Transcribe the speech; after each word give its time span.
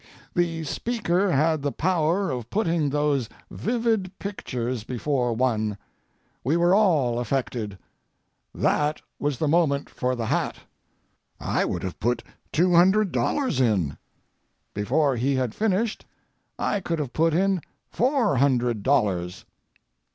The 0.33 0.63
speaker 0.63 1.31
had 1.31 1.61
the 1.61 1.71
power 1.71 2.31
of 2.31 2.49
putting 2.49 2.89
those 2.89 3.29
vivid 3.51 4.17
pictures 4.17 4.83
before 4.83 5.33
one. 5.35 5.77
We 6.43 6.57
were 6.57 6.73
all 6.73 7.19
affected. 7.19 7.77
That 8.51 8.99
was 9.19 9.37
the 9.37 9.47
moment 9.47 9.91
for 9.91 10.15
the 10.15 10.25
hat. 10.25 10.55
I 11.39 11.65
would 11.65 11.83
have 11.83 11.99
put 11.99 12.23
two 12.51 12.73
hundred 12.73 13.11
dollars 13.11 13.61
in. 13.61 13.95
Before 14.73 15.17
he 15.17 15.35
had 15.35 15.53
finished 15.53 16.07
I 16.57 16.79
could 16.79 16.97
have 16.97 17.13
put 17.13 17.35
in 17.35 17.61
four 17.87 18.37
hundred 18.37 18.81
dollars. 18.81 19.45